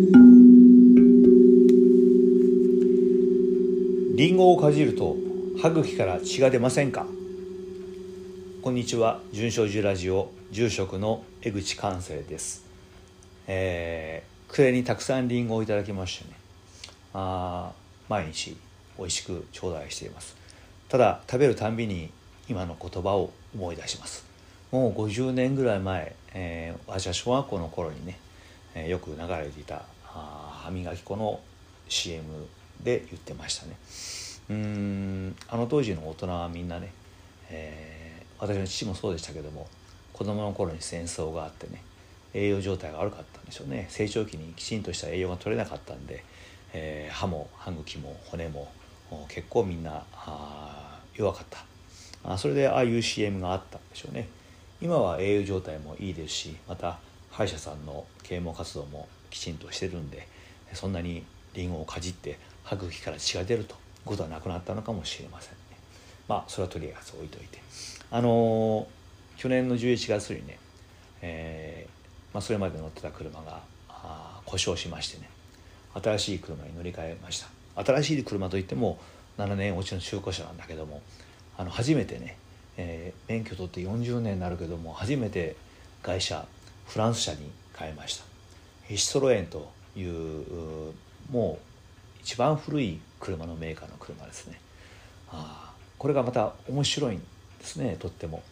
[0.00, 0.04] リ
[4.30, 5.16] ンゴをかじると
[5.60, 7.04] 歯茎から血が出ませんか？
[8.62, 9.18] こんにちは。
[9.32, 12.64] 純正寺ラジオ住職の江口寛生です。
[13.48, 16.38] えー、暮れにたくさんリンゴをいただきましてね。
[17.12, 17.72] あ
[18.08, 18.56] 毎日
[18.98, 20.36] 美味しく頂戴しています。
[20.88, 22.12] ただ食べるたんびに
[22.48, 24.24] 今の言葉を思い出します。
[24.70, 28.20] もう50年ぐらい前、えー、私は小学校の頃にね、
[28.76, 29.82] えー、よく流れていた
[30.18, 31.40] あ歯磨き粉の
[31.88, 32.24] CM
[32.82, 33.76] で言ってましたね。
[34.50, 36.90] うんあの当時の大人はみんなね、
[37.50, 39.66] えー、私の父もそうでしたけども
[40.14, 41.82] 子供の頃に戦争があってね
[42.32, 43.86] 栄養状態が悪かったんでしょうね。
[43.90, 46.24] 成長期にきちんとした栄養が取れなかったんで、
[46.72, 48.72] えー、歯も歯茎も骨も
[49.28, 50.04] 結構みんな
[51.14, 51.64] 弱かった。
[52.24, 54.28] あそれでああいう CM があったんでしょうね。
[54.80, 56.98] 今は栄養状態もいいですしまた
[57.30, 60.26] 歯医者さんの啓蒙活動もきちんとしてるんで
[60.74, 65.56] そんなにリンゴをかじって歯茎から血が出るということはなくなったのかもしれませんね。
[66.28, 67.58] まあそれはとりあえず置いといて。
[68.10, 68.86] あのー、
[69.36, 70.58] 去年の11月にね、
[71.20, 75.28] えーまあ、それまで乗ってた車があ故障しましてね
[75.94, 77.40] 新しい車に乗り換えまし
[77.74, 77.84] た。
[77.84, 78.98] 新しい車といっても
[79.38, 81.02] 7年落ちの中古車なんだけども
[81.56, 82.36] あの初めてね、
[82.76, 85.56] えー、免許取って40年になるけども初めて
[86.02, 86.46] 会社
[86.86, 88.24] フランス車に変えました。
[88.96, 90.94] シトロエンという
[91.30, 94.60] もう一番古い車のメーカーの車ですね。
[95.30, 97.24] あこれがまた面白いんで
[97.64, 98.42] すねとっても。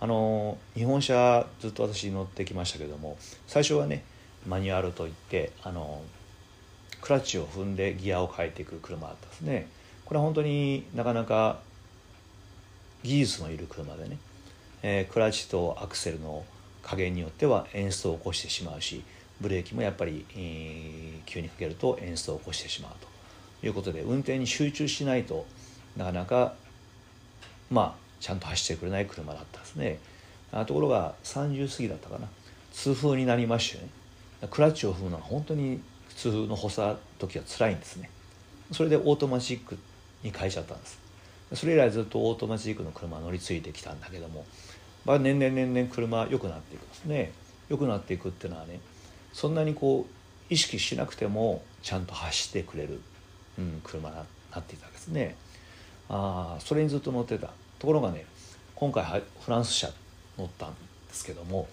[0.00, 4.04] あの日本車ずっと私乗ってきましたけども最初はね
[4.46, 6.02] マニュアルといってあの
[7.00, 9.68] クラッチを踏んでギアを変えていく車だったんですね。
[10.04, 11.60] これは本当になかなか
[13.02, 14.18] 技術のいる車でね、
[14.82, 16.44] えー、クラッチとアクセルの
[16.82, 19.02] 加減によっては演出を起こしてしまうし
[19.40, 22.92] ブレーキもやっぱり、えー、急にかけると演出を起こしてしまう
[23.60, 25.46] ということで運転に集中しないと
[25.96, 26.54] なかなか
[27.70, 29.98] まあちゃんと走ってくれない車だったんですね。
[30.52, 32.28] あところが30過ぎだったかな。
[32.72, 33.88] 痛風になりましてね。
[34.50, 38.08] クラッチを踏むのは本当に普通の歩さ時は辛いんですね。
[38.72, 39.76] それでオートマチック
[40.22, 40.98] に変えちゃったんです。
[41.54, 44.46] それ以来ずっとオートマチックの車乗り継いできたんだけども、
[45.04, 47.32] まあ、年々年々車良くなっていくんですね。
[47.68, 48.80] 良くなっていくっていうのはね
[49.34, 50.14] そんなにこう
[50.48, 53.00] 意識しなくてもちゃんと走ってくれる、
[53.58, 55.34] うん、車になっていたわけですね。
[56.08, 57.50] あそれにずっと乗ってた。
[57.80, 58.24] ところがね
[58.76, 59.88] 今回フランス車
[60.38, 60.76] 乗ったんで
[61.12, 61.68] すけども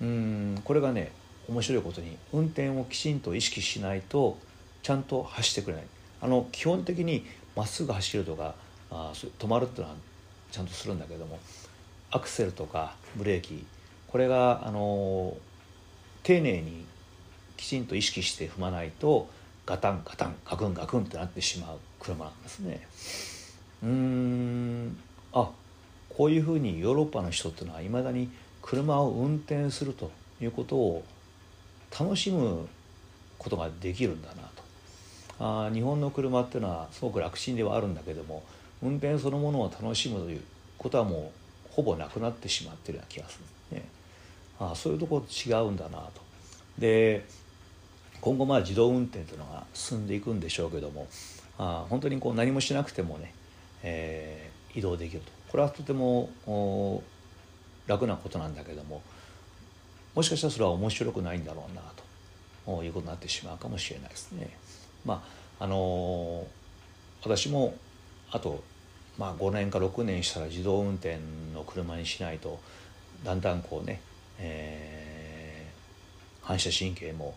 [0.00, 1.12] うんこれがね
[1.48, 4.38] 面白いことに運転をきちんと意識しないと
[4.82, 5.84] ちゃんと走ってくれない。
[6.22, 8.54] あの基本的にまっすぐ走るとか
[8.90, 9.98] あ止まるっていうのは
[10.50, 11.38] ちゃんとするんだけども
[12.10, 13.66] アクセルとかブレーキ
[14.08, 15.36] これがあの
[16.22, 16.86] 丁寧に
[17.64, 19.26] きちんと意識して踏まないと
[19.64, 22.86] ガタンガタンガクンガクンってなってしまう車なんですね。
[23.82, 24.98] うん。
[25.32, 25.48] あ
[26.10, 28.28] こういうふうにヨーロッパの人っていうのはいまだに
[28.60, 30.10] 車を運転すると
[30.42, 31.04] いうことを
[31.98, 32.68] 楽しむ
[33.38, 34.42] ことができるんだな
[35.38, 35.66] と。
[35.66, 38.42] あ日本の車っていうのはすごく楽ちんではあるんだけども
[38.82, 40.42] 運転そのものを楽しむという
[40.76, 41.32] ことはも
[41.70, 43.88] うほぼなくなってしまってるような気がするね。
[44.60, 46.22] あそういうとこ違うんだなと。
[46.78, 47.24] で
[48.24, 51.06] 今後まあ自動運転というのが進んでいくんでしょうけども
[51.58, 53.34] あ本当にこう何もしなくてもね、
[53.82, 56.30] えー、移動できるとこれはとても
[57.86, 59.02] 楽なことなんだけども
[60.14, 61.82] もしかしたらそれは面白くないんだろうな
[62.64, 64.48] ということになってしまうかもしれないですね。
[65.04, 65.22] ま
[65.60, 66.46] ああの
[67.22, 67.74] 私も
[68.30, 68.64] あと、
[69.18, 71.18] まあ、5年か6年したら自動運転
[71.52, 72.58] の車にしないと
[73.22, 74.00] だんだんこうね、
[74.38, 77.34] えー、反射神経も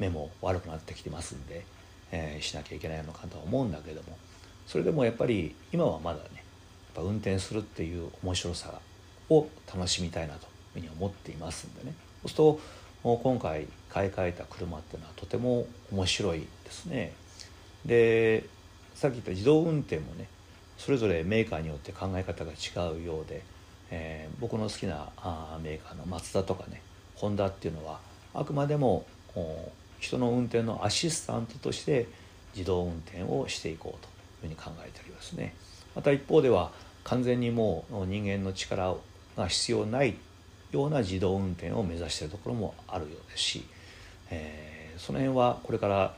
[0.00, 1.64] 目も悪くなってきてますんで、
[2.10, 4.18] えー、しなきゃいけないのかとは思うんだけども
[4.66, 6.42] それでもやっぱり今はまだねやっ
[6.94, 8.80] ぱ運転するっていう面白さ
[9.28, 12.60] を楽しみたいなというふうに思っていますんでねそうすると
[13.22, 17.12] 今回買い替えた車っていうのはとても面白いですね。
[17.86, 18.44] で
[18.94, 20.26] さっき言った自動運転もね
[20.76, 23.42] それぞれメーカーによって考え方が違うようで、
[23.90, 26.82] えー、僕の好きなあメーカーのマツダとかね
[27.14, 28.00] ホンダっていうのは
[28.34, 29.06] あくまでも
[30.00, 32.08] 人の運転のアシスタントとして
[32.54, 34.10] 自動運転をしていこうという
[34.40, 35.54] ふうに考えておりますね。
[35.94, 36.72] また一方では
[37.04, 38.94] 完全にもう人間の力
[39.36, 40.16] が必要ない
[40.72, 43.64] ような自動運転を目指しているところもあるようですし、
[44.30, 46.14] えー、その辺はこれから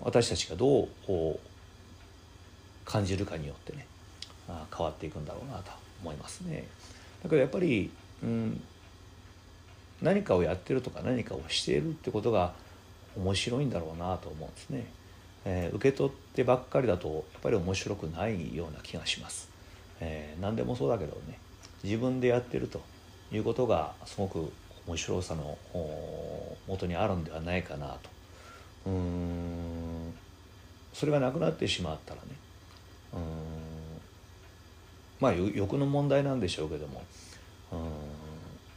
[0.00, 0.88] 私たちがどう
[2.84, 3.86] 感じるかによってね
[4.76, 5.70] 変わっていくんだろうなと
[6.02, 6.66] 思いますね。
[7.22, 7.90] だけどやっぱり、
[8.22, 8.60] うん、
[10.02, 12.52] 何かをやってるとか何かをしているってことが
[13.22, 14.86] 面白いんだろうなと思うんですね、
[15.44, 19.50] えー、受け取ってばっかりだとやっぱり面白くないような気がします、
[20.00, 21.38] えー、何でもそうだけどね
[21.82, 22.80] 自分でやってると
[23.32, 24.50] いうことがすごく
[24.86, 25.56] 面白さの
[26.66, 28.10] 元にあるんではないかなと。
[28.86, 30.14] うん
[30.92, 32.28] それがなくなってしまったらね
[33.12, 33.20] うん
[35.20, 37.02] まあ欲の問題なんでしょうけども
[37.72, 37.78] うん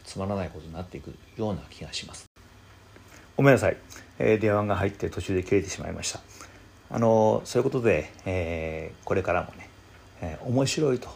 [0.03, 2.25] つまらないことになっていくような気がします。
[3.35, 3.77] ごめんなさい、
[4.19, 6.19] え、電話が入って途中で切れてしまいました。
[6.94, 9.68] あのそういうことで、えー、これからもね、
[10.21, 11.10] えー、面白いと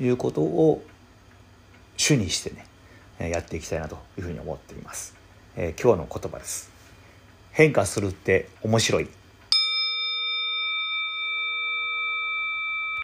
[0.00, 0.82] いうことを
[1.96, 5.14] 主にしてねやっていきたいなというふうに思っています、
[5.54, 6.72] えー、今日の言葉です。
[7.52, 9.08] 変化するって面白い。